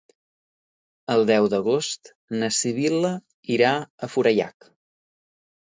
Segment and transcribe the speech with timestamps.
[1.15, 3.13] El deu d'agost na Sibil·la
[3.59, 3.75] irà
[4.09, 4.71] a Forallac.